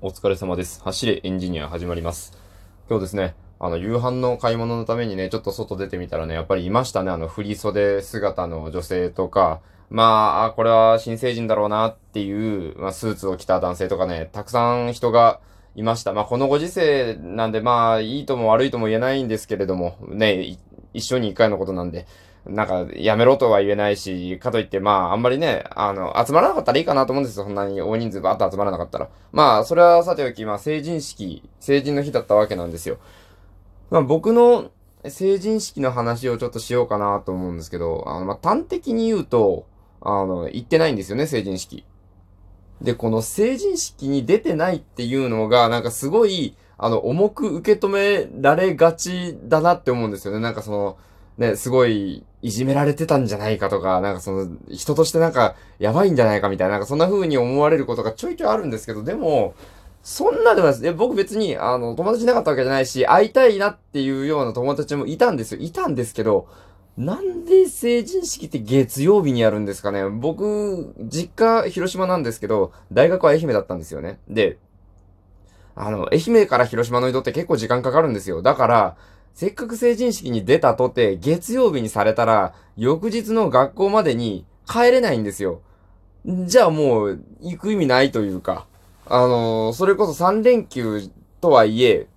[0.00, 0.80] お疲れ様です。
[0.84, 2.38] 走れエンジニア始まります。
[2.88, 15.40] 今日ですね、あの、夕飯の買い物のためにね、ちょっと外出てみたらね、やっぱりいましたね、あの、振袖姿の女性とか、まあ、これは新成人だろうなっていう、まあ、スーツを着た男性とかね、たくさん人が
[15.74, 16.12] いました。
[16.12, 20.58] まあ、このご時世なんで、まあ、いいとも悪いとも言えないんですけれども、ね、
[20.94, 22.06] 一生に一回のことなんで、
[22.46, 27.44] なんか、やめろとは言えないし、かといって、まあ、あんまりね、あの、集まらなかったらいいかなと思うんですよ。
[27.44, 29.08] そんなに大人数バーッと集まらなかったら。
[29.32, 32.98] まあ、それはさておき、まあ、成人式、成人の日だったわけなんですよ。
[33.90, 34.70] まあ、僕の
[35.06, 39.66] 成人式の話をちょっとしようかなと思うんですけど、あの、まあ、端的に言うと、
[40.00, 41.84] あの、行ってないんですよね、成人式。
[42.80, 50.40] で、この成人式に出てないっていうのが、なんかすごい、あの、重く受け止められがちだなって思うんですよね。
[50.40, 50.96] なんかその、
[51.38, 59.54] ね、すごい、いじめられてたんじゃないかとか、なんかその、人としてなんか、やばいんじゃないかみたいな、なんかそんな風に思われることがちょいちょいあるんですけど、でも、
[60.02, 60.94] そんなではないです。
[60.94, 65.60] 僕別に、あの、友達なかったわけじゃないし、会いたいなっていうような友達もいたんですよ。
[65.60, 66.48] いたんですけど、
[66.96, 74.18] なんで成人式って月曜日にやるんですかね僕、実家、広島なんですけど、大学は愛媛だったんですよね。
[74.28, 74.58] で、
[75.76, 78.42] あの、愛媛から広島の移動って結構時間かかるんですよ。
[78.42, 78.96] だから、
[79.34, 85.60] せっかく成人式に出たとて、月曜日にされたら、翌日の学校までに帰れないんですよ。
[86.24, 88.66] じゃあもう、行く意味ないというか、
[89.06, 92.08] あのそれこそ3連休とはいえ、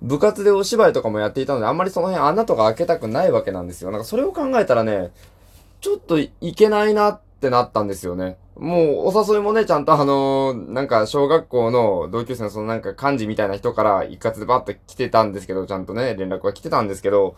[0.00, 3.90] 部活でお芝居とかもやっていたので、あんまりその辺穴とか開けたくないわけなんですよ。
[3.90, 5.10] なんかそれを考えたらね、
[5.80, 8.36] ちょっといけないなっってなったんですよね。
[8.56, 17.36] もう、お誘いもね、ちゃんとあのーなんか、小学校の同級生のそのなんか幹事みたいな人から一括でバッと来てたんですけど、ちゃんとね、連絡が来てたんですけど、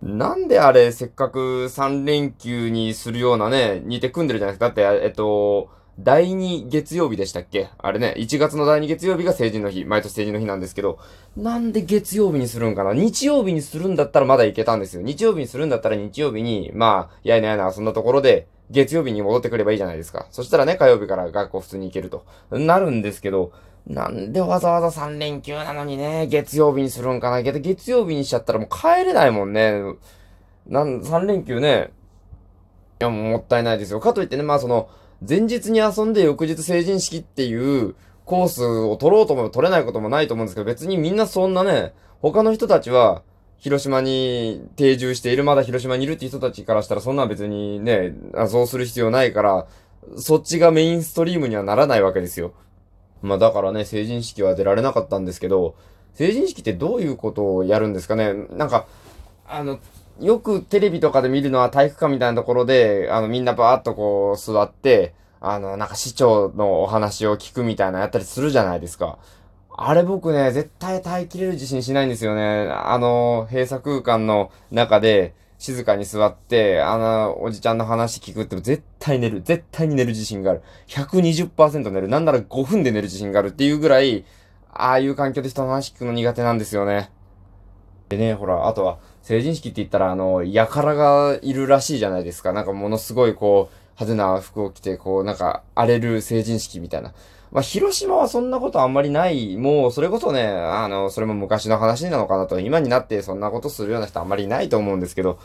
[0.00, 4.66] なんであれ、せっかく3連休にするようなね、似て組んでるじゃないですか。
[4.68, 7.68] だって、えっと、第2月曜日でしたっけ？
[7.76, 10.98] あれね、1月の第2月曜日が成人の日、毎年成人の日なんですけど、
[11.36, 12.94] なんで月曜日にするんかな？
[12.94, 15.02] 日曜日にするんだったらまだいけたんですよ。
[15.02, 20.26] 日曜日にするんだったら日曜日に、まあ、やいなやな遊んだところで、月曜日に戻ってくればいいじゃないですか。
[20.30, 22.24] そしたらね、火曜日から学校普通に行けると。
[22.50, 23.52] なるんですけど、
[23.86, 29.82] なんでわざわざ3連休なのにね、月曜日にするんかな月月曜日にしちゃったらもう帰れないもんね。
[30.66, 31.90] なん、3連休ね。
[33.00, 34.00] いや、もうもったいないですよ。
[34.00, 34.88] かといってね、まあその、
[35.26, 37.94] 前日に遊んで翌日成人式っていう
[38.24, 43.22] コースを取ろうとも取れないこともないと思うんですけど、別にみんなそんなね、他の人たちは、
[43.60, 48.14] 広島に定住している、まだ広島にいるって人たちからしたら、そんな別にね、
[48.48, 49.66] そうする必要ないから、
[50.16, 52.54] そっちがメインストリームにはならないわけですよ。
[53.22, 55.76] まあだからね、成人式は出られなかったんですけど、
[56.14, 58.32] 成人式ってどういうことをやるんですかね？
[58.50, 58.86] なんか、
[59.46, 59.78] あの、
[60.20, 69.18] よくテレビとかで見るのは体育館みたいなところで、あの、みんなバーっとこう座って、あの、なんか市長のお話を聞くみたいなやったりするじゃないですか。
[69.76, 72.70] あれ僕ね、絶対耐えきれる自信しないんですよね。
[72.70, 79.42] あの、閉鎖空間の中で、静かに座って、あの、おじちゃんの話聞くって絶対寝る。
[79.42, 80.62] 絶対に寝る自信がある。
[80.88, 82.08] 120%寝る。
[82.08, 84.24] なんなら5分で寝る自信があるっていうぐらい、
[84.72, 87.10] ああいう環境で人の話聞くの苦手なんですよね。
[88.08, 92.54] でね、ほら、あとは、成人式って言ったら、あの、やからがいるらしいじゃないですか。
[92.54, 97.12] なんかものすごいこう、派手な服を着て、こう、なんか、荒れる成人式みたいな。
[97.52, 99.56] まあ、広島はそんなことあんまりない。
[99.56, 102.60] もう、それこそね、あの、それも昔の話なのかなと。
[102.60, 105.38] 今になってそんなことするような人あんまりいないと思うんですけど、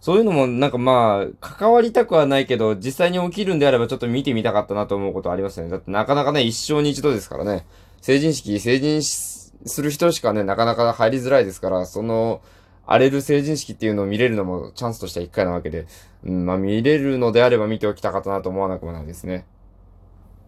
[0.00, 5.70] そういうのもなんかまあ、関わりたくはないけど、実際に起きるんであればちょっと見てみたかったなと思うことありますよね。
[5.70, 7.66] だってなかなかね、一生に一度ですからね。
[8.00, 12.40] 成人式、成人する人しかね、なかなか入りづらいですから、その、
[12.86, 15.86] 荒れる成人式っていうのを見れるのもチャンスとしては一回なわけで、
[16.24, 19.44] うん、まあ見れるのであれば見ておきたかったなと思わなくもないですね。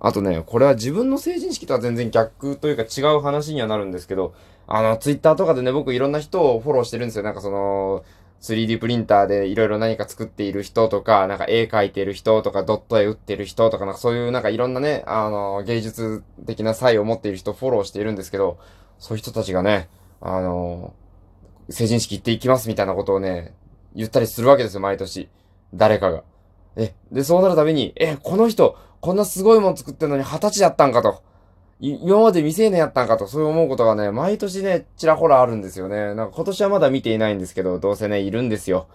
[0.05, 4.35] あとね、これは自分の成人式とは全然逆というか違う話にはなるんですけど、
[4.67, 7.23] あの、ツイッターとかでね、僕いろんな人をフォローしてるんですよ。
[7.23, 8.05] なんかその、
[8.41, 18.59] 3D プリンターでいろいろ何か作っている人とか、なんか絵描いてる人とか、ドット絵打ってる人とか、なんかそういうなんかいろんなね、あの、芸術的な才を持っている人をフォローしているんですけど、
[18.99, 19.89] そういう人たちがね、
[20.21, 20.95] あの、
[21.71, 23.55] 成人式行っていきますみたいなことをね、
[23.95, 25.29] 言ったりするわけですよ、毎年。
[25.73, 26.25] 誰かが。
[26.75, 31.25] え、で、そうなるたびに、え、この人、こんなすごいもん作ってんのに二十歳だったんかと。
[31.81, 36.15] 今まで未成年やったんかと、そう思うことがね、毎年ね、ちらほらあるんですよね。
[36.15, 38.87] なんか今年はまだ見ていないんですけど、どうせね、いるんですよ。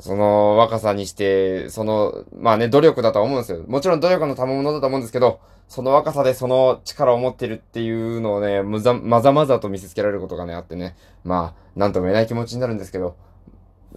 [0.00, 3.62] その若さにして、その、まあね、努力だとは思うんですよ。
[3.68, 5.38] もちろん努力の賜物だと思うんですけど、
[5.68, 10.96] その若さでその力を持ってるっていうのをね、むざ、まざまざと見せつけられることがね、あってね。
[11.22, 13.14] まあ、なんとも言えない気持ちになるんですけど、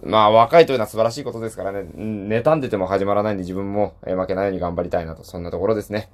[0.02, 6.10] まあ、若いというのは素晴らしいことですからね、妬んでても始まらないんで自分も、えー負けないように頑張りたいなと、そんなところですね。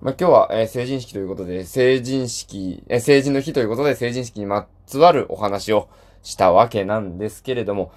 [0.00, 5.88] まあ、今日は、えー成人式ということで、成人式、えー成人の日ということで、成人式にまつわるお話を
[6.22, 7.92] したわけなんですけれども、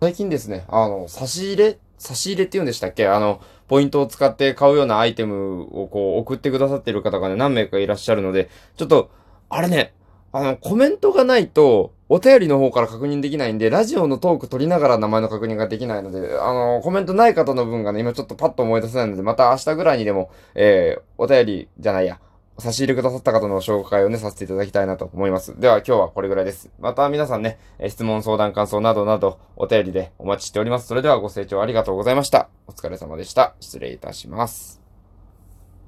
[0.00, 3.06] 最近ですね、あの、差し入れ差し入れって言うんでしたっけ？
[3.06, 9.10] あの、ポイントを使って買うようなアイテムをこう送ってくださってる方がね、何名かいらっしゃるので、ちょっと、
[9.48, 9.94] あれね、
[10.32, 22.20] あの、コメントがないと、お便りの方から確認できないんで、ラジオのトーク取りながら名前の確認ができないので、あの、コメントない方の分がね、今ちょっとパッと思い出せないので、また明日ぐらいにでも、えー、お便りじゃないや、
[22.58, 25.58] 差し入れくださった方の紹介をね、させていただきたいなと思います。
[25.58, 26.68] では今日はこれぐらいです。
[26.78, 30.88] また皆さんね、質問、相談、感想などなどお便りでお待ちしております。
[30.88, 32.50] それではご清聴ありがとうございました。
[32.66, 33.54] お疲れ様でした。
[33.58, 34.81] 失礼いたします。